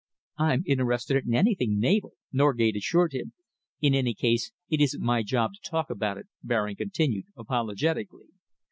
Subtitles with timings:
[0.39, 3.33] "I'm interested in anything naval," Norgate assured him.
[3.81, 8.25] "In any case, it isn't my job to talk about it," Baring continued apologetically.